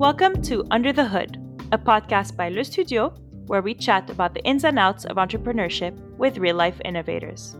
[0.00, 1.36] Welcome to Under the Hood,
[1.72, 3.10] a podcast by Le Studio
[3.48, 7.58] where we chat about the ins and outs of entrepreneurship with real life innovators.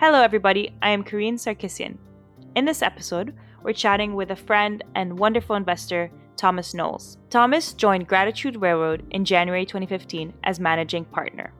[0.00, 0.74] Hello, everybody.
[0.82, 1.98] I am Karine Sarkissian.
[2.56, 3.32] In this episode,
[3.62, 7.16] we're chatting with a friend and wonderful investor, Thomas Knowles.
[7.30, 11.52] Thomas joined Gratitude Railroad in January 2015 as managing partner.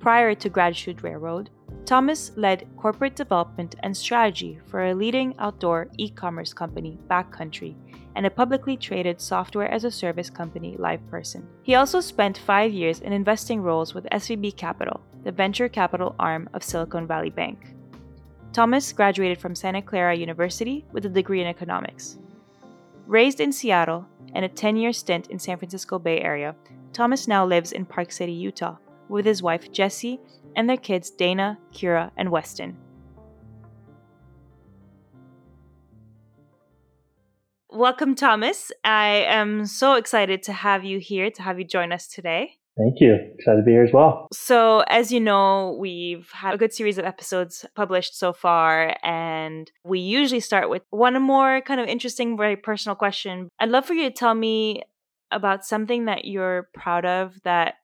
[0.00, 1.50] Prior to Gratitude Railroad,
[1.86, 7.74] Thomas led corporate development and strategy for a leading outdoor e commerce company, Backcountry,
[8.16, 11.42] and a publicly traded software as a service company, LivePerson.
[11.62, 16.48] He also spent five years in investing roles with SVB Capital, the venture capital arm
[16.54, 17.74] of Silicon Valley Bank.
[18.54, 22.16] Thomas graduated from Santa Clara University with a degree in economics.
[23.06, 26.54] Raised in Seattle and a 10 year stint in San Francisco Bay Area,
[26.94, 28.76] Thomas now lives in Park City, Utah,
[29.08, 30.20] with his wife Jessie
[30.56, 32.76] and their kids Dana, Kira, and Weston.
[37.70, 38.70] Welcome, Thomas.
[38.84, 42.52] I am so excited to have you here, to have you join us today.
[42.76, 43.16] Thank you.
[43.38, 44.28] Excited to be here as well.
[44.32, 49.70] So, as you know, we've had a good series of episodes published so far, and
[49.84, 53.48] we usually start with one more kind of interesting, very personal question.
[53.60, 54.82] I'd love for you to tell me
[55.30, 57.74] about something that you're proud of that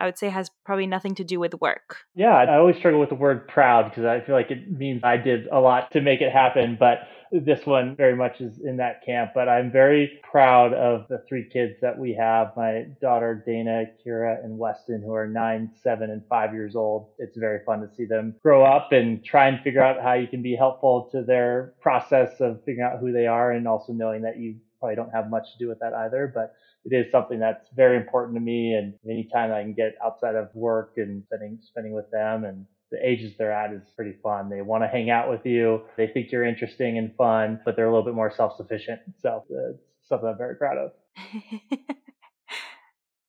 [0.00, 1.98] I would say has probably nothing to do with work.
[2.14, 5.18] Yeah, I always struggle with the word proud because I feel like it means I
[5.18, 7.00] did a lot to make it happen, but
[7.32, 9.32] this one very much is in that camp.
[9.34, 14.42] But I'm very proud of the three kids that we have my daughter Dana, Kira,
[14.42, 17.10] and Weston, who are nine, seven, and five years old.
[17.18, 20.26] It's very fun to see them grow up and try and figure out how you
[20.26, 24.22] can be helpful to their process of figuring out who they are and also knowing
[24.22, 26.30] that you probably don't have much to do with that either.
[26.34, 28.74] But it is something that's very important to me.
[28.74, 32.98] And anytime I can get outside of work and spending spending with them and the
[33.06, 34.50] ages they're at is pretty fun.
[34.50, 35.82] They want to hang out with you.
[35.96, 39.00] They think you're interesting and fun, but they're a little bit more self-sufficient.
[39.22, 40.90] So uh, it's something I'm very proud of.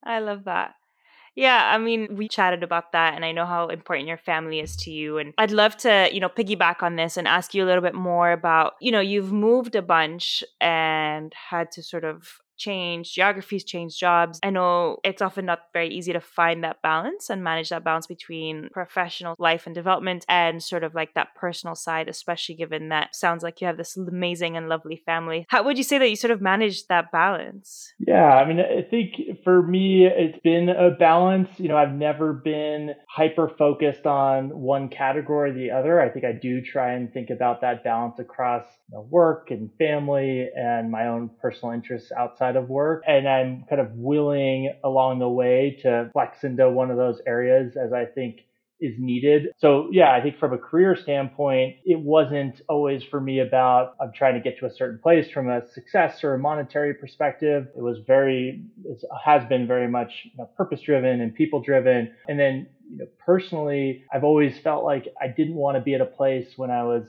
[0.04, 0.74] I love that.
[1.34, 4.76] Yeah, I mean, we chatted about that and I know how important your family is
[4.78, 7.66] to you and I'd love to, you know, piggyback on this and ask you a
[7.66, 12.41] little bit more about, you know, you've moved a bunch and had to sort of
[12.56, 14.38] change, geographies change, jobs.
[14.42, 18.06] I know it's often not very easy to find that balance and manage that balance
[18.06, 23.14] between professional life and development and sort of like that personal side, especially given that
[23.14, 25.46] sounds like you have this amazing and lovely family.
[25.48, 27.92] How would you say that you sort of manage that balance?
[27.98, 31.48] Yeah, I mean, I think for me, it's been a balance.
[31.58, 36.00] You know, I've never been hyper focused on one category or the other.
[36.00, 39.70] I think I do try and think about that balance across you know, work and
[39.78, 43.02] family and my own personal interests outside outside of work.
[43.06, 47.76] And I'm kind of willing along the way to flex into one of those areas
[47.76, 48.40] as I think
[48.80, 49.46] is needed.
[49.58, 54.10] So yeah, I think from a career standpoint, it wasn't always for me about I'm
[54.12, 57.68] trying to get to a certain place from a success or a monetary perspective.
[57.76, 62.12] It was very, it has been very much you know, purpose driven and people driven.
[62.26, 66.00] And then, you know, personally, I've always felt like I didn't want to be at
[66.00, 67.04] a place when I was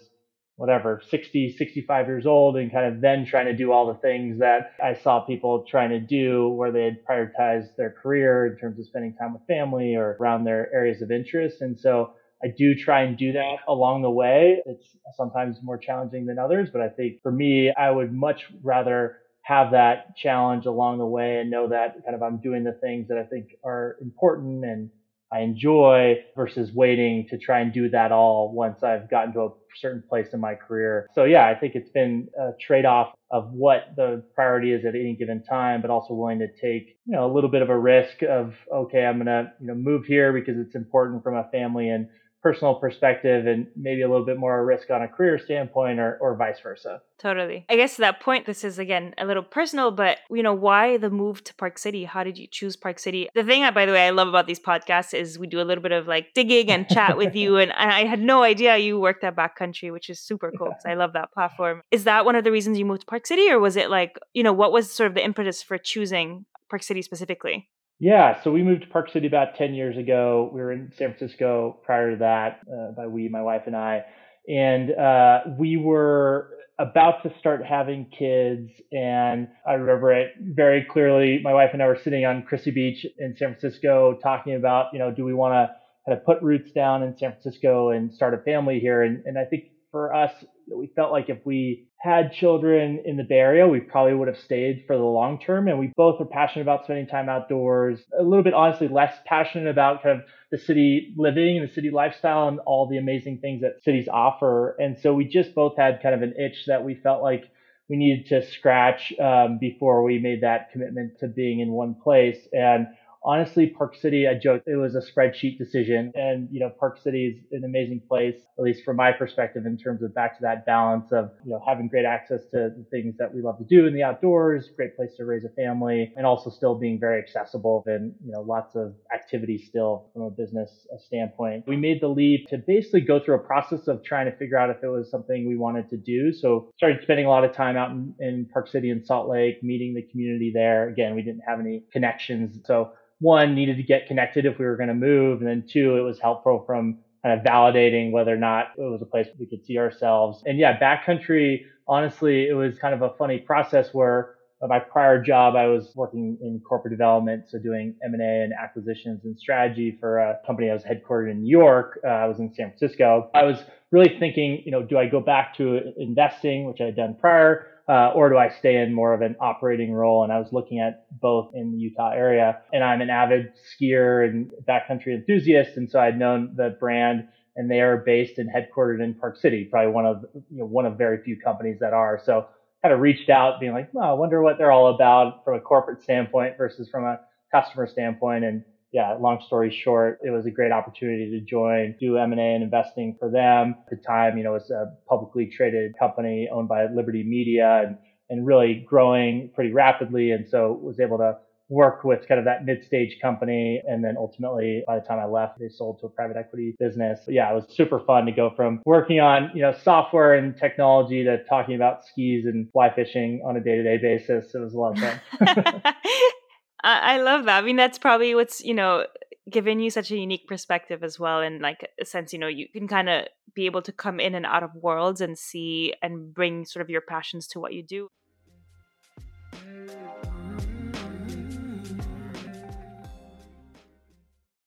[0.63, 4.39] whatever 60 65 years old and kind of then trying to do all the things
[4.39, 8.79] that i saw people trying to do where they had prioritized their career in terms
[8.79, 11.59] of spending time with family or around their areas of interest.
[11.59, 14.61] And so i do try and do that along the way.
[14.65, 14.87] It's
[15.17, 19.71] sometimes more challenging than others but i think for me i would much rather have
[19.71, 23.17] that challenge along the way and know that kind of i'm doing the things that
[23.17, 24.89] i think are important and
[25.33, 29.49] I enjoy versus waiting to try and do that all once I've gotten to a
[29.79, 31.07] certain place in my career.
[31.15, 34.93] So yeah, I think it's been a trade off of what the priority is at
[34.93, 37.77] any given time, but also willing to take, you know, a little bit of a
[37.77, 41.43] risk of, okay, I'm going to, you know, move here because it's important for my
[41.51, 42.07] family and
[42.43, 46.35] personal perspective and maybe a little bit more risk on a career standpoint or, or
[46.35, 47.01] vice versa.
[47.17, 47.65] Totally.
[47.69, 50.97] I guess to that point, this is again a little personal, but you know, why
[50.97, 52.03] the move to Park City?
[52.03, 53.29] How did you choose Park City?
[53.33, 55.81] The thing, by the way, I love about these podcasts is we do a little
[55.81, 57.57] bit of like digging and chat with you.
[57.57, 60.95] And, I had no idea you worked at Backcountry, which is super cool because I
[60.95, 61.81] love that platform.
[61.91, 64.17] Is that one of the reasons you moved to Park City, or was it like,
[64.33, 67.69] you know, what was sort of the impetus for choosing Park City specifically?
[67.99, 70.49] Yeah, so we moved to Park City about 10 years ago.
[70.53, 74.03] We were in San Francisco prior to that, uh, by we, my wife and I.
[74.47, 76.49] And uh, we were
[76.79, 78.71] about to start having kids.
[78.91, 81.39] And I remember it very clearly.
[81.43, 84.99] My wife and I were sitting on Crissy Beach in San Francisco talking about, you
[84.99, 85.73] know, do we want to
[86.05, 89.03] kind of put roots down in San Francisco and start a family here?
[89.03, 90.33] And, and I think for us,
[90.67, 94.37] we felt like if we had children in the Bay Area, we probably would have
[94.37, 95.67] stayed for the long term.
[95.67, 99.69] And we both were passionate about spending time outdoors, a little bit honestly less passionate
[99.69, 103.61] about kind of the city living and the city lifestyle and all the amazing things
[103.61, 104.75] that cities offer.
[104.79, 107.45] And so we just both had kind of an itch that we felt like
[107.89, 112.37] we needed to scratch um, before we made that commitment to being in one place.
[112.51, 112.87] And
[113.25, 116.11] honestly, Park City, I joked it was a spreadsheet decision.
[116.15, 119.77] And, you know, Park City is an amazing place, at least from my perspective, in
[119.77, 123.15] terms of back to that balance of, you know, having great access to the things
[123.17, 126.25] that we love to do in the outdoors, great place to raise a family, and
[126.25, 130.87] also still being very accessible and, you know, lots of activity still from a business
[130.97, 131.63] standpoint.
[131.67, 134.69] We made the leap to basically go through a process of trying to figure out
[134.69, 136.33] if it was something we wanted to do.
[136.33, 139.63] So started spending a lot of time out in, in Park City and Salt Lake,
[139.63, 140.89] meeting the community there.
[140.89, 142.59] Again, we didn't have any connections.
[142.65, 145.97] So one needed to get connected if we were going to move, and then two,
[145.97, 149.47] it was helpful from kind of validating whether or not it was a place we
[149.47, 150.43] could see ourselves.
[150.45, 154.29] And yeah, backcountry, honestly, it was kind of a funny process where
[154.67, 159.37] my prior job, I was working in corporate development, so doing M&A and acquisitions and
[159.37, 161.99] strategy for a company that was headquartered in New York.
[162.03, 163.29] Uh, I was in San Francisco.
[163.33, 163.57] I was
[163.93, 167.67] really thinking, you know, do I go back to investing, which I had done prior,
[167.87, 170.23] uh, or do I stay in more of an operating role?
[170.23, 172.63] And I was looking at both in the Utah area.
[172.73, 177.69] And I'm an avid skier and backcountry enthusiast, and so I'd known the brand, and
[177.69, 180.97] they are based and headquartered in Park City, probably one of you know one of
[180.97, 182.19] very few companies that are.
[182.25, 182.47] So
[182.81, 185.59] kind of reached out, being like, well, I wonder what they're all about from a
[185.59, 187.19] corporate standpoint versus from a
[187.51, 188.63] customer standpoint, and
[188.93, 193.15] yeah, long story short, it was a great opportunity to join, do M&A and investing
[193.19, 193.75] for them.
[193.91, 197.97] At the time, you know, it's a publicly traded company owned by Liberty Media and,
[198.29, 200.31] and really growing pretty rapidly.
[200.31, 201.37] And so was able to
[201.69, 203.81] work with kind of that mid-stage company.
[203.87, 207.21] And then ultimately, by the time I left, they sold to a private equity business.
[207.25, 210.55] But yeah, it was super fun to go from working on, you know, software and
[210.55, 214.53] technology to talking about skis and fly fishing on a day-to-day basis.
[214.53, 215.93] It was a lot of fun.
[216.83, 217.63] I, I love that.
[217.63, 219.05] I mean, that's probably what's, you know,
[219.49, 221.39] given you such a unique perspective as well.
[221.39, 224.35] And like a sense, you know, you can kind of be able to come in
[224.35, 227.83] and out of worlds and see and bring sort of your passions to what you
[227.83, 228.09] do.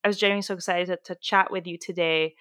[0.04, 2.34] I was genuinely so excited to, to chat with you today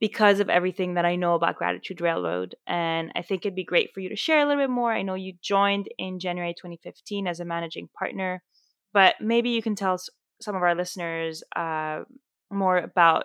[0.00, 2.56] because of everything that I know about Gratitude Railroad.
[2.66, 4.92] And I think it'd be great for you to share a little bit more.
[4.92, 8.42] I know you joined in January 2015 as a managing partner
[8.92, 9.98] but maybe you can tell
[10.40, 12.00] some of our listeners uh,
[12.50, 13.24] more about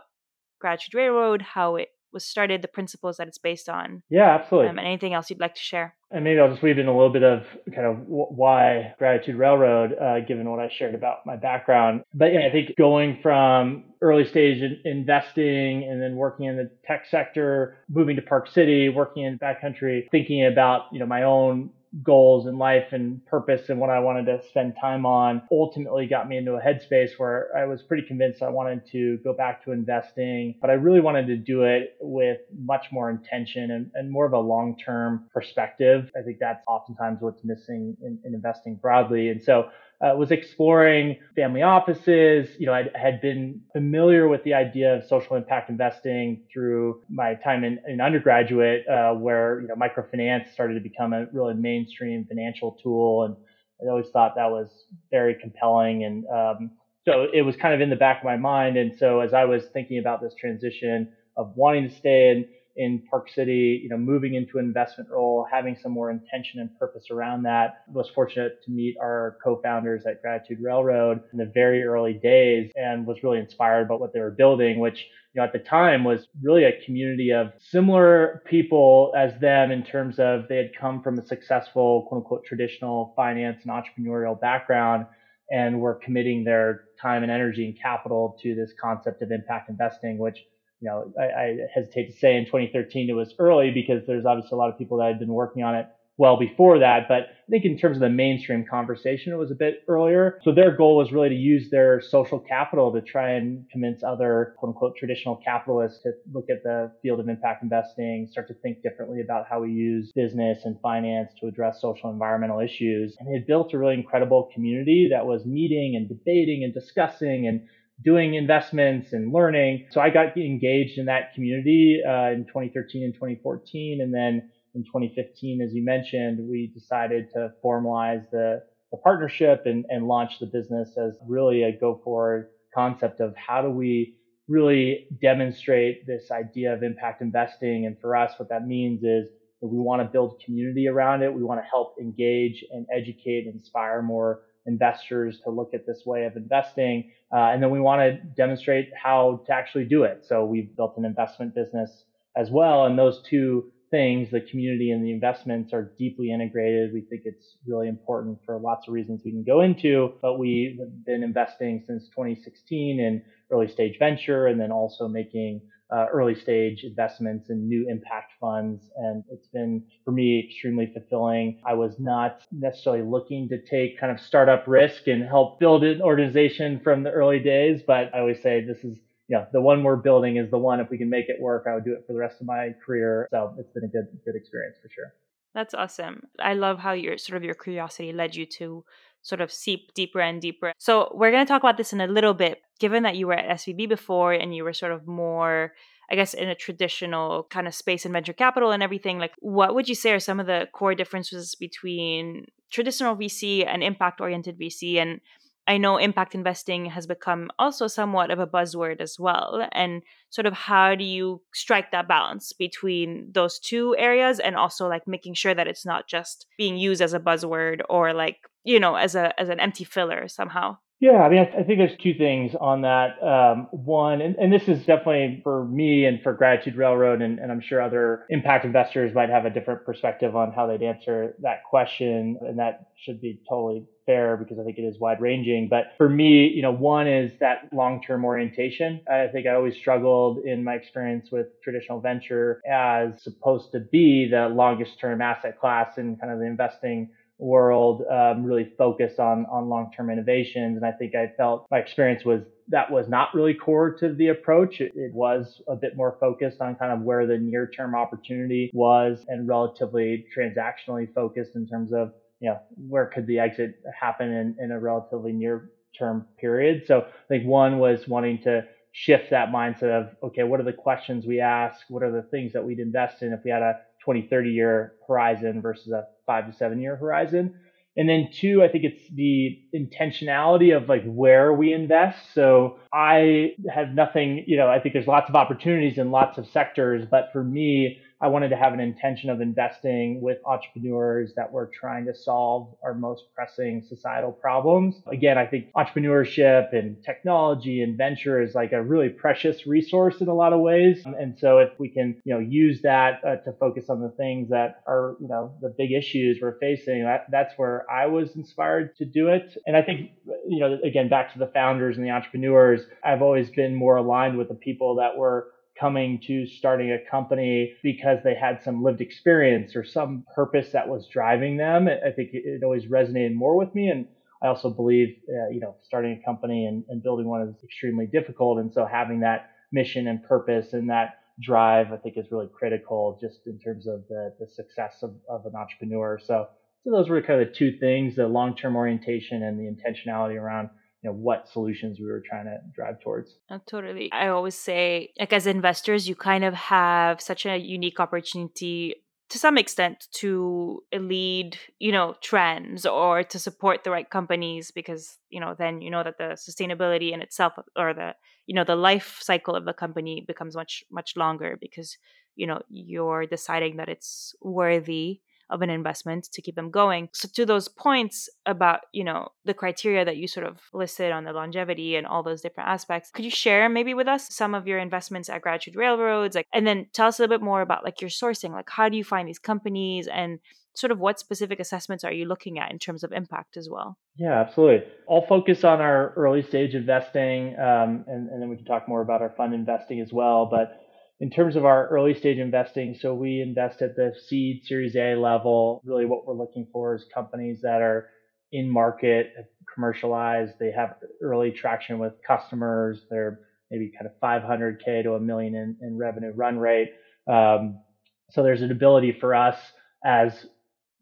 [0.59, 4.01] Gratitude Railroad, how it was started, the principles that it's based on.
[4.09, 4.69] Yeah, absolutely.
[4.69, 5.95] Um, and anything else you'd like to share?
[6.09, 7.43] And maybe I'll just weave in a little bit of
[7.75, 12.03] kind of why Gratitude Railroad, uh, given what I shared about my background.
[12.13, 17.05] But yeah, I think going from early stage investing and then working in the tech
[17.11, 21.71] sector, moving to Park City, working in the backcountry, thinking about you know my own
[22.03, 26.27] goals in life and purpose and what I wanted to spend time on ultimately got
[26.27, 29.71] me into a headspace where I was pretty convinced I wanted to go back to
[29.71, 34.25] investing, but I really wanted to do it with much more intention and, and more
[34.25, 36.11] of a long term perspective.
[36.17, 39.29] I think that's oftentimes what's missing in, in investing broadly.
[39.29, 39.69] And so
[40.01, 42.49] uh, was exploring family offices.
[42.59, 47.35] You know, I had been familiar with the idea of social impact investing through my
[47.35, 52.25] time in, in undergraduate, uh, where you know microfinance started to become a really mainstream
[52.25, 53.35] financial tool, and
[53.81, 56.03] I always thought that was very compelling.
[56.03, 56.71] And um,
[57.05, 58.77] so it was kind of in the back of my mind.
[58.77, 61.07] And so as I was thinking about this transition
[61.37, 62.45] of wanting to stay in
[62.77, 66.69] in Park City, you know, moving into an investment role, having some more intention and
[66.77, 67.83] purpose around that.
[67.87, 73.05] Was fortunate to meet our co-founders at Gratitude Railroad in the very early days and
[73.05, 76.27] was really inspired by what they were building, which, you know, at the time was
[76.41, 81.17] really a community of similar people as them in terms of they had come from
[81.17, 85.05] a successful, quote unquote, traditional finance and entrepreneurial background
[85.49, 90.17] and were committing their time and energy and capital to this concept of impact investing,
[90.17, 90.43] which
[90.81, 94.55] you know, I, I, hesitate to say in 2013 it was early because there's obviously
[94.55, 97.07] a lot of people that had been working on it well before that.
[97.07, 100.39] But I think in terms of the mainstream conversation, it was a bit earlier.
[100.43, 104.55] So their goal was really to use their social capital to try and convince other
[104.57, 108.81] quote unquote traditional capitalists to look at the field of impact investing, start to think
[108.81, 113.15] differently about how we use business and finance to address social environmental issues.
[113.19, 117.61] And they built a really incredible community that was meeting and debating and discussing and
[118.03, 119.87] doing investments and learning.
[119.91, 124.01] So I got engaged in that community uh, in 2013 and 2014.
[124.01, 128.61] And then in 2015, as you mentioned, we decided to formalize the,
[128.91, 133.61] the partnership and, and launch the business as really a go forward concept of how
[133.61, 134.15] do we
[134.47, 137.85] really demonstrate this idea of impact investing.
[137.85, 139.27] And for us, what that means is
[139.61, 141.33] that we want to build community around it.
[141.33, 146.03] We want to help engage and educate, and inspire more investors to look at this
[146.05, 147.11] way of investing.
[147.33, 150.25] Uh, and then we want to demonstrate how to actually do it.
[150.27, 152.03] So we've built an investment business
[152.35, 152.85] as well.
[152.85, 156.91] And those two things, the community and the investments are deeply integrated.
[156.93, 160.79] We think it's really important for lots of reasons we can go into, but we've
[161.05, 166.83] been investing since 2016 in early stage venture and then also making uh, early stage
[166.83, 168.89] investments in new impact funds.
[168.97, 171.55] And it's been for me extremely fulfilling.
[171.65, 176.01] I was not necessarily looking to take kind of startup risk and help build an
[176.01, 178.97] organization from the early days, but I always say this is
[179.35, 180.79] know, the one we're building is the one.
[180.79, 182.69] If we can make it work, I would do it for the rest of my
[182.85, 183.27] career.
[183.31, 185.13] So it's been a good, good experience for sure.
[185.53, 186.23] That's awesome.
[186.39, 188.85] I love how your sort of your curiosity led you to
[189.21, 190.71] sort of seep deeper and deeper.
[190.77, 192.61] So we're going to talk about this in a little bit.
[192.79, 195.73] Given that you were at SVB before and you were sort of more
[196.09, 199.75] I guess in a traditional kind of space in venture capital and everything, like what
[199.75, 204.57] would you say are some of the core differences between traditional VC and impact oriented
[204.57, 205.01] VC?
[205.01, 205.19] And
[205.67, 209.67] I know impact investing has become also somewhat of a buzzword as well.
[209.73, 214.87] And sort of how do you strike that balance between those two areas and also
[214.87, 218.79] like making sure that it's not just being used as a buzzword or like, you
[218.79, 220.77] know, as a as an empty filler somehow?
[220.99, 223.21] Yeah, I mean, I, think there's two things on that.
[223.21, 227.51] Um, one, and, and, this is definitely for me and for Gratitude Railroad, and, and,
[227.51, 231.63] I'm sure other impact investors might have a different perspective on how they'd answer that
[231.69, 235.67] question, and that should be totally fair because I think it is wide ranging.
[235.69, 239.01] But for me, you know, one is that long term orientation.
[239.07, 244.27] I think I always struggled in my experience with traditional venture as supposed to be
[244.31, 247.09] the longest term asset class in kind of the investing
[247.39, 252.25] world um, really focused on on long-term innovations and i think i felt my experience
[252.25, 256.17] was that was not really core to the approach it, it was a bit more
[256.19, 261.93] focused on kind of where the near-term opportunity was and relatively transactionally focused in terms
[261.93, 266.83] of you know where could the exit happen in, in a relatively near term period
[266.85, 270.73] so i think one was wanting to shift that mindset of okay what are the
[270.73, 273.75] questions we ask what are the things that we'd invest in if we had a
[274.03, 277.55] 20 30 year horizon versus a five to seven year horizon.
[277.95, 282.31] And then two, I think it's the intentionality of like where we invest.
[282.35, 286.45] So I have nothing, you know, I think there's lots of opportunities in lots of
[286.47, 291.51] sectors, but for me, I wanted to have an intention of investing with entrepreneurs that
[291.51, 294.95] were trying to solve our most pressing societal problems.
[295.05, 300.27] Again, I think entrepreneurship and technology and venture is like a really precious resource in
[300.29, 301.05] a lot of ways.
[301.05, 304.49] And so if we can, you know, use that uh, to focus on the things
[304.49, 308.95] that are, you know, the big issues we're facing, that, that's where I was inspired
[308.97, 309.57] to do it.
[309.67, 310.11] And I think,
[310.47, 314.37] you know, again, back to the founders and the entrepreneurs, I've always been more aligned
[314.37, 319.01] with the people that were coming to starting a company because they had some lived
[319.01, 321.87] experience or some purpose that was driving them.
[321.87, 323.89] I think it always resonated more with me.
[323.89, 324.07] And
[324.41, 328.05] I also believe, uh, you know, starting a company and, and building one is extremely
[328.05, 328.59] difficult.
[328.59, 333.17] And so having that mission and purpose and that drive, I think is really critical
[333.21, 336.19] just in terms of the, the success of, of an entrepreneur.
[336.23, 336.47] So,
[336.83, 340.69] so those were kind of the two things, the long-term orientation and the intentionality around
[341.01, 343.37] you know what solutions we were trying to drive towards.
[343.49, 344.11] Oh, totally.
[344.11, 348.95] I always say like as investors you kind of have such a unique opportunity
[349.29, 355.17] to some extent to lead you know trends or to support the right companies because
[355.29, 358.75] you know then you know that the sustainability in itself or the you know the
[358.75, 361.97] life cycle of the company becomes much much longer because
[362.35, 367.09] you know you're deciding that it's worthy of an investment to keep them going.
[367.13, 371.23] So to those points about, you know, the criteria that you sort of listed on
[371.23, 374.67] the longevity and all those different aspects, could you share maybe with us some of
[374.67, 376.35] your investments at Gratitude Railroads?
[376.35, 378.89] Like and then tell us a little bit more about like your sourcing, like how
[378.89, 380.39] do you find these companies and
[380.77, 383.97] sort of what specific assessments are you looking at in terms of impact as well?
[384.15, 384.87] Yeah, absolutely.
[385.09, 389.01] I'll focus on our early stage investing, um, and, and, then we can talk more
[389.01, 390.45] about our fund investing as well.
[390.45, 390.86] But
[391.19, 395.15] in terms of our early stage investing, so we invest at the seed series A
[395.15, 395.81] level.
[395.83, 398.09] Really what we're looking for is companies that are
[398.51, 399.33] in market,
[399.73, 403.39] commercialized, they have early traction with customers, they're
[403.71, 406.91] maybe kind of 500K to a million in, in revenue run rate.
[407.27, 407.81] Um,
[408.29, 409.57] so there's an ability for us
[410.05, 410.45] as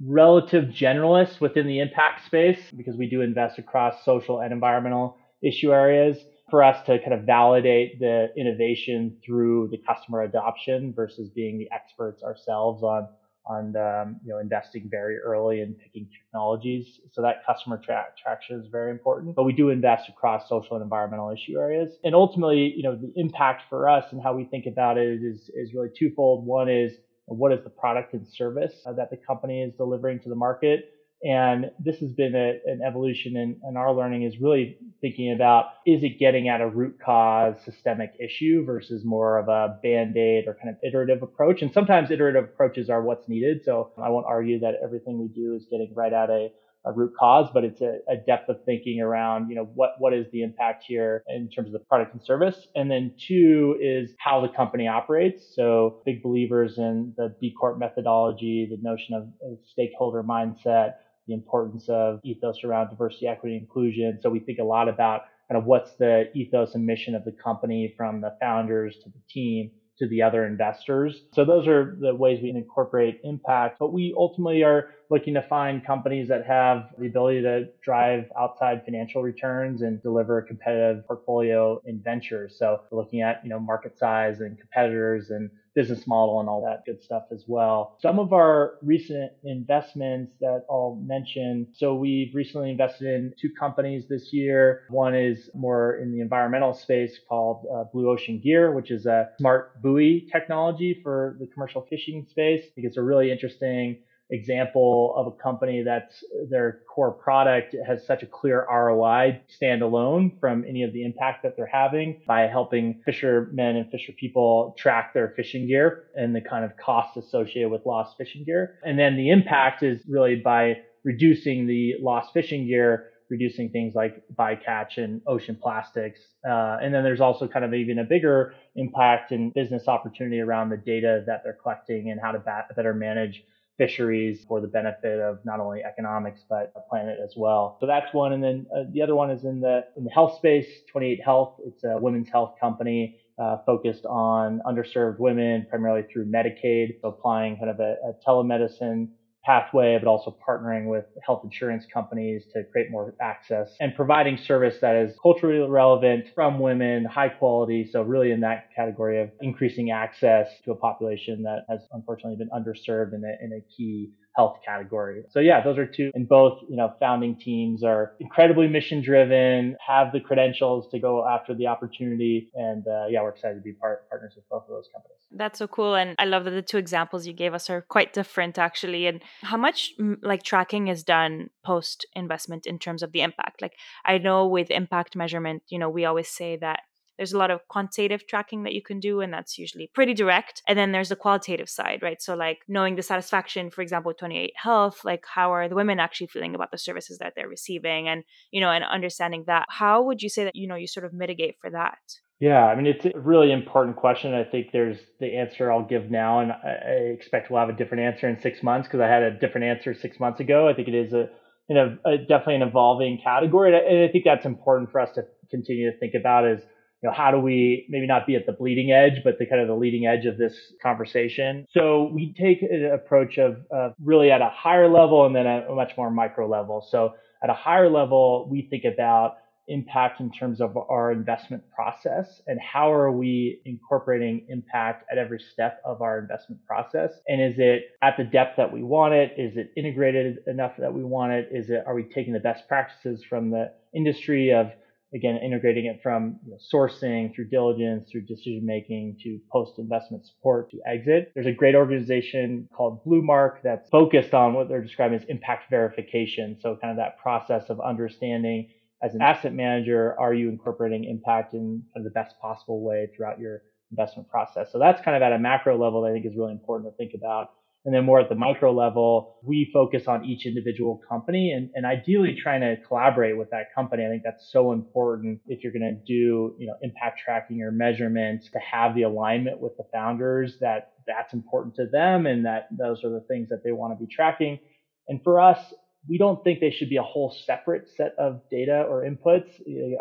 [0.02, 5.72] relative generalists within the impact space, because we do invest across social and environmental issue
[5.72, 6.18] areas,
[6.50, 11.68] for us to kind of validate the innovation through the customer adoption versus being the
[11.72, 13.08] experts ourselves on
[13.48, 17.00] on um, you know investing very early and picking technologies.
[17.12, 19.36] So that customer tra- traction is very important.
[19.36, 21.94] But we do invest across social and environmental issue areas.
[22.04, 25.50] And ultimately, you know, the impact for us and how we think about it is
[25.54, 26.46] is really twofold.
[26.46, 26.94] One is
[27.28, 30.86] what is the product and service that the company is delivering to the market
[31.26, 35.66] And this has been a, an evolution in, in our learning is really thinking about
[35.86, 40.54] is it getting at a root cause systemic issue versus more of a band-aid or
[40.54, 41.64] kind of iterative approach.
[41.64, 43.64] And sometimes iterative approaches are what's needed.
[43.66, 46.50] So I won't argue that everything we do is getting right at a
[46.86, 50.14] a root cause, but it's a, a, depth of thinking around, you know, what, what
[50.14, 52.68] is the impact here in terms of the product and service.
[52.76, 55.44] And then two is how the company operates.
[55.56, 60.94] So big believers in the B Corp methodology, the notion of, of stakeholder mindset,
[61.28, 64.20] the importance of ethos around diversity, equity, inclusion.
[64.22, 67.32] So we think a lot about kind of what's the ethos and mission of the
[67.32, 71.22] company from the founders to the team to the other investors.
[71.34, 73.78] So those are the ways we incorporate impact.
[73.80, 78.84] But we ultimately are looking to find companies that have the ability to drive outside
[78.86, 82.56] financial returns and deliver a competitive portfolio in ventures.
[82.58, 86.86] So looking at, you know, market size and competitors and business model and all that
[86.86, 87.98] good stuff as well.
[88.02, 91.68] Some of our recent investments that I'll mention.
[91.74, 94.84] So we've recently invested in two companies this year.
[94.90, 99.30] One is more in the environmental space called uh, Blue Ocean Gear, which is a
[99.38, 102.62] smart buoy technology for the commercial fishing space.
[102.64, 103.98] I think it's a really interesting
[104.30, 110.66] example of a company that's their core product has such a clear ROI standalone from
[110.68, 115.34] any of the impact that they're having by helping fishermen and fisher people track their
[115.36, 118.80] fishing gear and the kind of costs associated with lost fishing gear.
[118.84, 124.24] And then the impact is really by reducing the lost fishing gear reducing things like
[124.38, 126.20] bycatch and ocean plastics.
[126.48, 130.70] Uh, and then there's also kind of even a bigger impact and business opportunity around
[130.70, 132.40] the data that they're collecting and how to
[132.76, 133.44] better manage
[133.78, 137.78] fisheries for the benefit of not only economics but the planet as well.
[137.80, 140.38] So that's one, and then uh, the other one is in the in the health
[140.38, 140.68] space.
[140.92, 147.02] 28 Health, it's a women's health company uh, focused on underserved women, primarily through Medicaid,
[147.02, 149.10] so applying kind of a, a telemedicine
[149.46, 154.78] pathway, but also partnering with health insurance companies to create more access and providing service
[154.82, 157.88] that is culturally relevant from women, high quality.
[157.90, 162.50] So really in that category of increasing access to a population that has unfortunately been
[162.50, 165.24] underserved in a, in a key health category.
[165.32, 166.12] So yeah, those are two.
[166.14, 171.26] And both, you know, founding teams are incredibly mission driven, have the credentials to go
[171.28, 172.50] after the opportunity.
[172.54, 175.16] And uh, yeah, we're excited to be part partners with both of those companies.
[175.32, 175.96] That's so cool.
[175.96, 179.08] And I love that the two examples you gave us are quite different actually.
[179.08, 183.62] And how much like tracking is done post investment in terms of the impact?
[183.62, 183.74] Like
[184.06, 186.82] I know with impact measurement, you know, we always say that
[187.18, 190.62] there's a lot of quantitative tracking that you can do, and that's usually pretty direct.
[190.68, 192.22] And then there's the qualitative side, right?
[192.22, 196.28] So, like knowing the satisfaction, for example, 28 Health, like how are the women actually
[196.28, 199.66] feeling about the services that they're receiving, and you know, and understanding that.
[199.70, 202.00] How would you say that you know you sort of mitigate for that?
[202.40, 204.34] Yeah, I mean, it's a really important question.
[204.34, 208.04] I think there's the answer I'll give now, and I expect we'll have a different
[208.04, 210.68] answer in six months because I had a different answer six months ago.
[210.68, 211.30] I think it is a,
[211.70, 211.98] you know,
[212.28, 216.14] definitely an evolving category, and I think that's important for us to continue to think
[216.14, 216.62] about is
[217.02, 219.62] you know, how do we maybe not be at the bleeding edge, but the kind
[219.62, 221.66] of the leading edge of this conversation?
[221.72, 225.74] So we take an approach of uh, really at a higher level and then a
[225.76, 226.86] much more micro level.
[226.90, 232.42] So at a higher level, we think about impact in terms of our investment process
[232.48, 237.56] and how are we incorporating impact at every step of our investment process and is
[237.58, 241.32] it at the depth that we want it is it integrated enough that we want
[241.32, 244.68] it is it are we taking the best practices from the industry of
[245.14, 250.26] again, integrating it from you know, sourcing through diligence, through decision making to post investment
[250.26, 251.32] support to exit.
[251.36, 256.58] There's a great organization called Bluemark that's focused on what they're describing as impact verification.
[256.60, 258.70] So kind of that process of understanding
[259.04, 263.10] as an asset manager, are you incorporating impact in kind of the best possible way
[263.16, 264.72] throughout your investment process?
[264.72, 266.98] So that's kind of at a macro level that I think is really important to
[266.98, 267.52] think about.
[267.86, 271.86] And then more at the micro level, we focus on each individual company and, and
[271.86, 274.04] ideally trying to collaborate with that company.
[274.04, 277.72] I think that's so important if you're going to do, you know, impact tracking or
[277.72, 282.68] measurements to have the alignment with the founders that that's important to them and that
[282.76, 284.60] those are the things that they want to be tracking.
[285.08, 285.60] And for us,
[286.08, 289.50] we don't think they should be a whole separate set of data or inputs.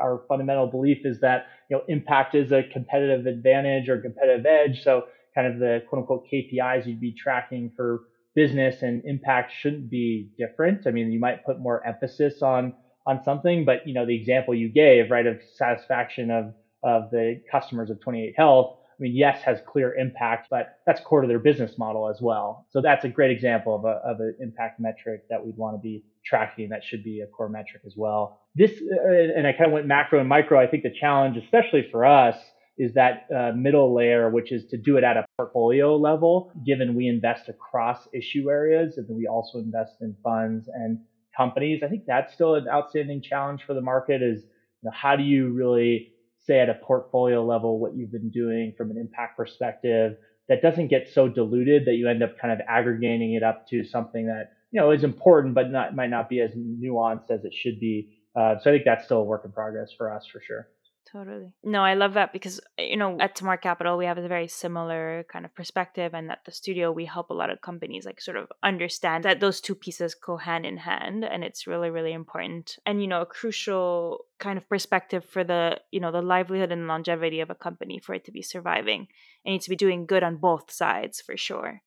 [0.00, 4.82] Our fundamental belief is that you know impact is a competitive advantage or competitive edge.
[4.82, 8.00] So kind of the quote unquote KPIs you'd be tracking for
[8.34, 10.86] business and impact shouldn't be different.
[10.86, 12.72] I mean, you might put more emphasis on
[13.06, 17.40] on something, but you know, the example you gave, right, of satisfaction of of the
[17.50, 21.38] customers of 28 Health, I mean, yes, has clear impact, but that's core to their
[21.38, 22.66] business model as well.
[22.70, 25.80] So that's a great example of a of an impact metric that we'd want to
[25.80, 26.68] be tracking.
[26.70, 28.38] That should be a core metric as well.
[28.54, 30.60] This, uh, and I kind of went macro and micro.
[30.60, 32.36] I think the challenge, especially for us,
[32.76, 36.94] is that uh, middle layer, which is to do it at a portfolio level, given
[36.94, 40.98] we invest across issue areas and we also invest in funds and
[41.36, 41.82] companies.
[41.84, 45.22] I think that's still an outstanding challenge for the market is you know, how do
[45.22, 46.12] you really
[46.46, 50.16] say at a portfolio level what you've been doing from an impact perspective
[50.48, 53.84] that doesn't get so diluted that you end up kind of aggregating it up to
[53.84, 57.54] something that you know is important but not might not be as nuanced as it
[57.54, 58.18] should be.
[58.36, 60.68] Uh, so I think that's still a work in progress for us for sure.
[61.14, 61.52] Totally.
[61.62, 64.48] No, I love that because, uh, you know, at Tamar Capital, we have a very
[64.48, 66.12] similar kind of perspective.
[66.12, 69.38] And at the studio, we help a lot of companies like sort of understand that
[69.38, 71.24] those two pieces go hand in hand.
[71.24, 72.78] And it's really, really important.
[72.84, 76.88] And, you know, a crucial kind of perspective for the, you know, the livelihood and
[76.88, 79.06] longevity of a company for it to be surviving.
[79.44, 81.82] It needs to be doing good on both sides for sure.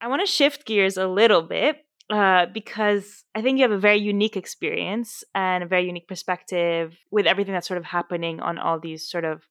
[0.00, 1.76] I want to shift gears a little bit
[2.12, 6.94] uh, because I think you have a very unique experience and a very unique perspective
[7.10, 9.44] with everything that's sort of happening on all these sort of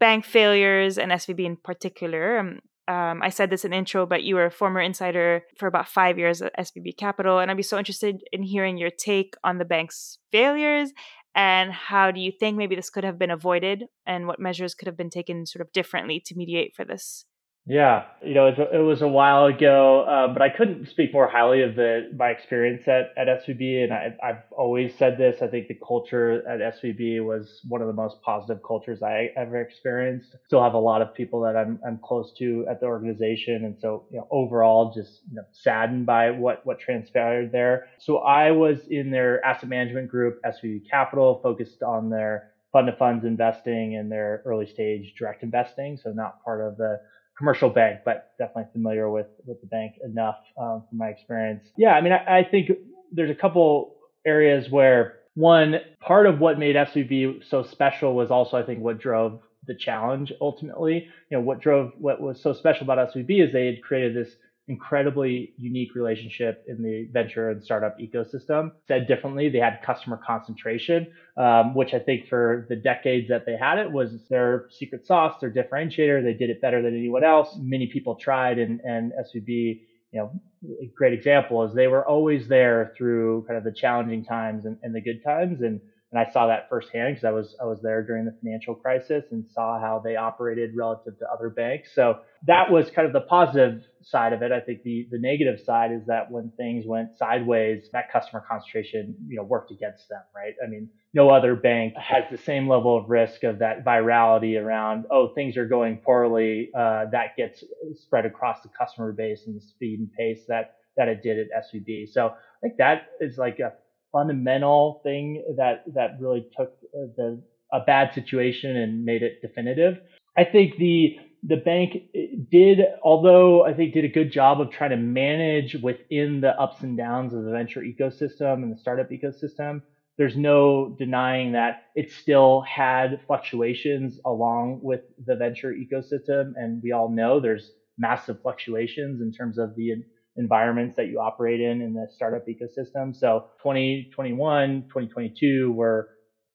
[0.00, 2.40] bank failures and SVB in particular.
[2.40, 5.88] Um, um, I said this in intro, but you were a former insider for about
[5.88, 9.58] five years at SVB Capital, and I'd be so interested in hearing your take on
[9.58, 10.90] the bank's failures
[11.36, 14.88] and how do you think maybe this could have been avoided and what measures could
[14.88, 17.24] have been taken sort of differently to mediate for this
[17.66, 21.62] yeah, you know, it, was a while ago, uh, but I couldn't speak more highly
[21.62, 25.40] of the my experience at, at SVB, and I, I've always said this.
[25.40, 29.62] I think the culture at SVB was one of the most positive cultures I ever
[29.62, 30.36] experienced.
[30.46, 33.78] Still have a lot of people that I'm I'm close to at the organization, and
[33.80, 37.86] so you know, overall, just you know, saddened by what what transpired there.
[37.98, 42.98] So I was in their asset management group, SVB Capital, focused on their fund of
[42.98, 47.00] funds investing and their early stage direct investing, so not part of the
[47.36, 51.68] commercial bank, but definitely familiar with with the bank enough um, from my experience.
[51.76, 52.70] Yeah, I mean, I, I, think
[53.12, 58.56] there's a couple areas where one part of what made SVB so special was also,
[58.56, 61.08] I think, what drove the challenge ultimately.
[61.30, 64.32] You know, what drove what was so special about SVB is they had created this
[64.66, 68.72] incredibly unique relationship in the venture and startup ecosystem.
[68.88, 73.56] Said differently, they had customer concentration, um, which I think for the decades that they
[73.56, 76.22] had it was their secret sauce, their differentiator.
[76.22, 77.56] They did it better than anyone else.
[77.60, 79.80] Many people tried, and, and SVB,
[80.12, 80.32] you know,
[80.80, 84.78] a great example is they were always there through kind of the challenging times and,
[84.82, 85.60] and the good times.
[85.60, 85.80] And
[86.14, 89.24] and I saw that firsthand because I was I was there during the financial crisis
[89.32, 91.92] and saw how they operated relative to other banks.
[91.92, 94.52] So that was kind of the positive side of it.
[94.52, 99.16] I think the the negative side is that when things went sideways, that customer concentration
[99.26, 100.54] you know worked against them, right?
[100.64, 105.06] I mean, no other bank has the same level of risk of that virality around
[105.10, 107.64] oh things are going poorly uh, that gets
[107.96, 111.64] spread across the customer base and the speed and pace that that it did at
[111.64, 112.08] SVB.
[112.12, 113.72] So I think that is like a
[114.14, 119.98] fundamental thing that that really took uh, the a bad situation and made it definitive.
[120.38, 124.70] I think the the bank uh, did, although I think did a good job of
[124.70, 129.10] trying to manage within the ups and downs of the venture ecosystem and the startup
[129.10, 129.82] ecosystem.
[130.16, 136.92] There's no denying that it still had fluctuations along with the venture ecosystem, and we
[136.92, 139.90] all know there's massive fluctuations in terms of the
[140.36, 143.14] environments that you operate in in the startup ecosystem.
[143.14, 146.08] So 2021, 2022 were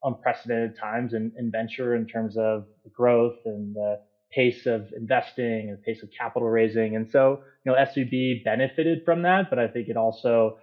[0.03, 3.99] unprecedented times in, in venture in terms of growth and the
[4.31, 6.95] pace of investing and the pace of capital raising.
[6.95, 10.57] And so, you know, SVB benefited from that, but I think it also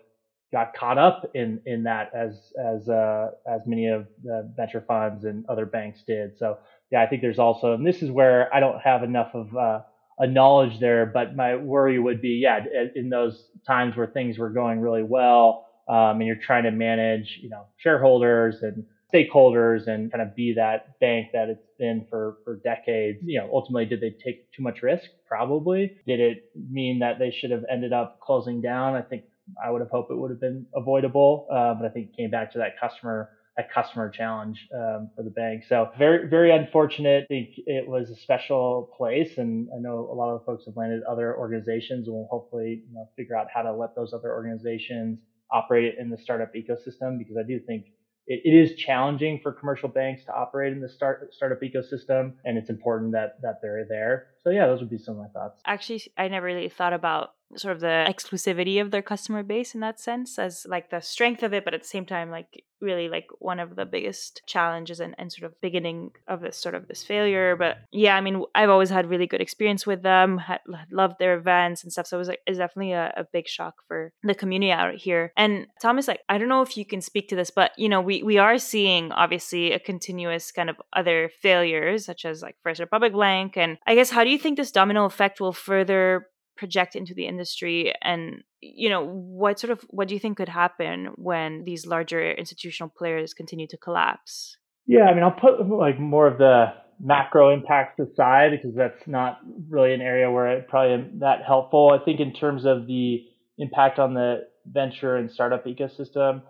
[0.53, 5.25] got caught up in in that as as uh, as many of the venture funds
[5.25, 6.39] and other banks did.
[6.39, 6.59] So
[6.91, 9.81] yeah, I think there's also, and this is where I don't have enough of uh,
[10.19, 11.07] a knowledge there.
[11.07, 12.61] But my worry would be, yeah,
[12.95, 17.39] in those times where things were going really well, um, and you're trying to manage,
[17.43, 22.37] you know, shareholders and stakeholders and kind of be that bank that it's been for
[22.45, 23.19] for decades.
[23.23, 25.05] You know, ultimately, did they take too much risk?
[25.27, 25.93] Probably.
[26.07, 26.39] Did it
[26.71, 28.95] mean that they should have ended up closing down?
[28.95, 29.23] I think
[29.63, 32.31] I would have hoped it would have been avoidable, uh, but I think it came
[32.31, 35.65] back to that customer a customer challenge um, for the bank.
[35.69, 37.25] So very, very unfortunate.
[37.25, 40.67] I think it was a special place, and I know a lot of the folks
[40.67, 44.13] have landed other organizations, and we'll hopefully you know, figure out how to let those
[44.13, 45.19] other organizations
[45.51, 47.87] operate in the startup ecosystem because I do think
[48.27, 52.59] it, it is challenging for commercial banks to operate in the start startup ecosystem, and
[52.59, 54.27] it's important that that they're there.
[54.47, 55.61] So yeah, those would be some of my thoughts.
[55.67, 59.81] Actually, I never really thought about sort of the exclusivity of their customer base in
[59.81, 63.09] that sense as like the strength of it but at the same time like really
[63.09, 66.89] like one of the biggest challenges and, and sort of beginning of this sort of
[66.89, 70.61] this failure but yeah i mean i've always had really good experience with them had,
[70.91, 73.77] loved their events and stuff so it was like it's definitely a, a big shock
[73.89, 77.29] for the community out here and thomas like i don't know if you can speak
[77.29, 81.31] to this but you know we we are seeing obviously a continuous kind of other
[81.41, 84.57] failures such as like first republic bank and i guess how do you you think
[84.57, 87.93] this domino effect will further project into the industry?
[88.03, 92.31] And you know what sort of what do you think could happen when these larger
[92.33, 94.57] institutional players continue to collapse?
[94.87, 96.67] Yeah i mean i'll put like more of the
[96.99, 101.91] macro impacts aside because that's not really an area where it probably am that helpful.
[101.93, 103.23] I think in terms of the
[103.59, 106.43] impact on the venture and startup ecosystem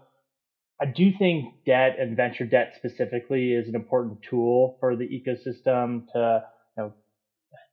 [0.81, 6.05] I do think debt and venture debt specifically is an important tool for the ecosystem
[6.13, 6.45] to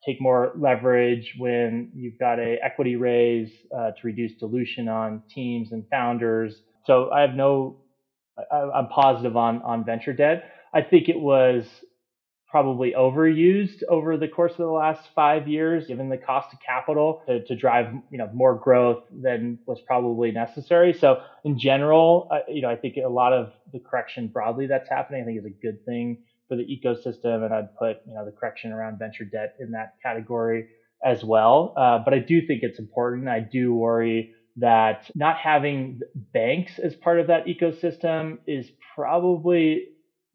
[0.05, 5.71] take more leverage when you've got a equity raise uh, to reduce dilution on teams
[5.71, 6.61] and founders.
[6.85, 7.77] So I have no,
[8.51, 10.51] I, I'm positive on on venture debt.
[10.73, 11.65] I think it was
[12.49, 17.23] probably overused over the course of the last five years, given the cost of capital
[17.27, 20.93] to, to drive you know more growth than was probably necessary.
[20.93, 24.89] So in general, uh, you know I think a lot of the correction broadly that's
[24.89, 26.19] happening, I think is a good thing
[26.53, 29.95] for the ecosystem, and I'd put you know the correction around venture debt in that
[30.03, 30.67] category
[31.03, 31.73] as well.
[31.75, 33.27] Uh, but I do think it's important.
[33.27, 35.99] I do worry that not having
[36.33, 39.85] banks as part of that ecosystem is probably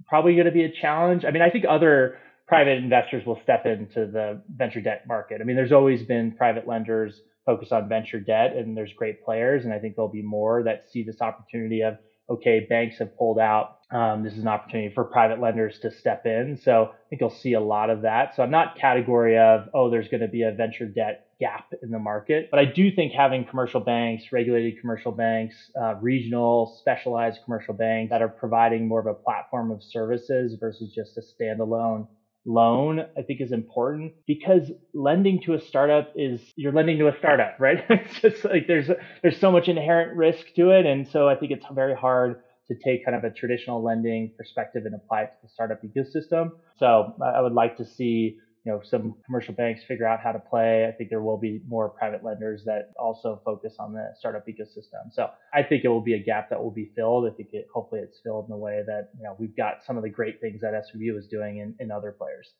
[0.08, 1.24] probably going to be a challenge.
[1.24, 5.40] I mean, I think other private investors will step into the venture debt market.
[5.40, 9.64] I mean, there's always been private lenders focused on venture debt, and there's great players,
[9.64, 11.98] and I think there'll be more that see this opportunity of
[12.30, 13.78] okay, banks have pulled out.
[13.90, 16.58] Um, this is an opportunity for private lenders to step in.
[16.62, 18.36] So I think you'll see a lot of that.
[18.36, 21.90] So I'm not category of, oh, there's going to be a venture debt gap in
[21.90, 22.48] the market.
[22.50, 28.10] But I do think having commercial banks, regulated commercial banks, uh, regional, specialized commercial banks
[28.10, 32.08] that are providing more of a platform of services versus just a standalone
[32.48, 37.16] loan i think is important because lending to a startup is you're lending to a
[37.18, 37.84] startup right?
[37.90, 38.88] It's just like there's
[39.22, 40.86] there's so much inherent risk to it.
[40.86, 42.36] And so i think it's very hard
[42.68, 46.50] to take kind of a traditional lending perspective and apply it to the startup ecosystem.
[46.78, 50.38] So i would like to see you know some commercial banks figure out how to
[50.38, 50.86] play.
[50.86, 55.12] I think there will be more private lenders that also focus on the startup ecosystem.
[55.12, 57.26] So I think it will be a gap that will be filled.
[57.26, 59.96] I think it hopefully it's filled in a way that you know we've got some
[59.96, 62.52] of the great things that SVB is doing in, in other players.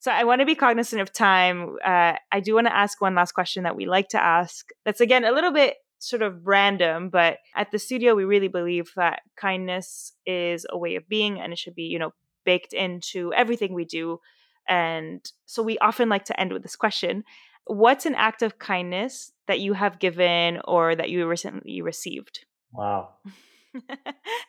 [0.00, 1.76] So I want to be cognizant of time.
[1.84, 4.66] Uh, I do want to ask one last question that we like to ask.
[4.84, 8.92] That's again a little bit sort of random, but at the studio, we really believe
[8.96, 12.12] that kindness is a way of being and it should be, you know,
[12.44, 14.18] baked into everything we do.
[14.68, 17.24] And so we often like to end with this question
[17.70, 22.46] What's an act of kindness that you have given or that you recently received?
[22.72, 23.10] Wow.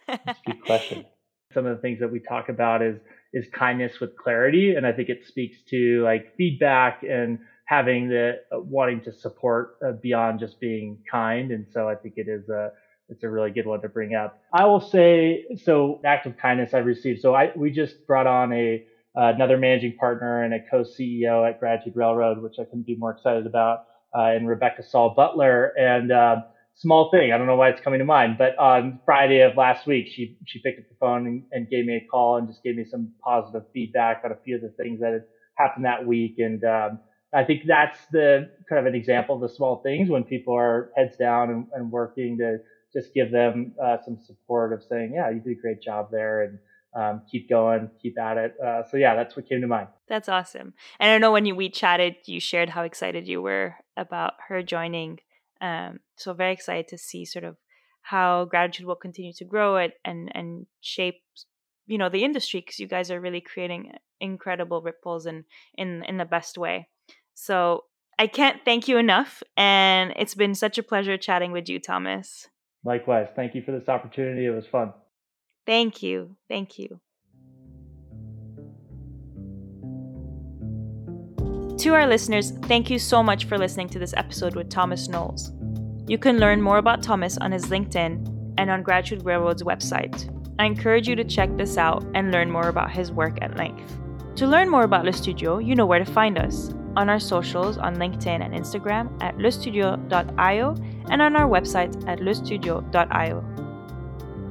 [0.08, 1.06] That's a good question.
[1.54, 2.98] Some of the things that we talk about is
[3.34, 8.34] is kindness with clarity and i think it speaks to like feedback and having the
[8.51, 11.51] uh, wanting to support uh, beyond just being kind.
[11.51, 12.71] And so I think it is a
[13.10, 14.36] it's a really good one to bring up.
[14.53, 17.21] I will say so act of kindness I've received.
[17.21, 18.82] So I we just brought on a
[19.15, 23.12] uh, another managing partner and a co-CEO at Gratitude Railroad, which I couldn't be more
[23.12, 23.79] excited about,
[24.17, 25.71] uh, and Rebecca Saul Butler.
[25.77, 26.38] And uh,
[26.75, 29.86] small thing, I don't know why it's coming to mind, but on Friday of last
[29.86, 32.63] week, she she picked up the phone and, and gave me a call and just
[32.63, 35.23] gave me some positive feedback on a few of the things that had
[35.55, 36.36] happened that week.
[36.39, 36.99] And um,
[37.34, 40.92] I think that's the kind of an example of the small things when people are
[40.96, 42.58] heads down and, and working to
[42.92, 46.44] just give them uh, some support of saying, yeah, you did a great job there
[46.44, 46.60] and
[46.96, 48.56] um, keep going, keep at it.
[48.60, 49.89] Uh, so yeah, that's what came to mind.
[50.08, 50.74] That's awesome.
[51.00, 54.63] And I know when you, we chatted, you shared how excited you were about her
[54.63, 55.20] joining.
[55.62, 57.58] Um, so very excited to see sort of
[58.02, 61.22] how gratitude will continue to grow it and and shape
[61.86, 65.44] you know the industry because you guys are really creating incredible ripples and
[65.78, 66.88] in in the best way
[67.39, 67.86] so
[68.19, 69.41] I can't thank you enough.
[69.56, 72.49] And it's been such a pleasure chatting with you, Thomas.
[72.84, 73.28] Likewise.
[73.36, 74.45] Thank you for this opportunity.
[74.45, 74.93] It was fun.
[75.65, 76.36] Thank you.
[76.49, 76.99] Thank you.
[81.78, 85.54] To our listeners, thank you so much for listening to this episode with Thomas Knowles.
[86.08, 90.30] You can learn more about Thomas on his LinkedIn and on Gratitude Railroad's website.
[90.60, 93.97] I encourage you to check this out and learn more about his work at length.
[94.36, 97.78] To learn more about Le Studio, you know where to find us on our socials
[97.78, 100.76] on LinkedIn and Instagram at lestudio.io
[101.10, 103.38] and on our website at lestudio.io.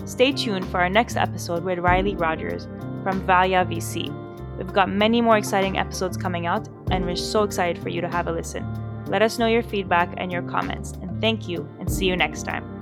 [0.06, 2.64] Stay tuned for our next episode with Riley Rogers
[3.02, 4.08] from Valia VC.
[4.56, 8.08] We've got many more exciting episodes coming out, and we're so excited for you to
[8.08, 8.64] have a listen.
[9.06, 12.44] Let us know your feedback and your comments, and thank you, and see you next
[12.44, 12.77] time.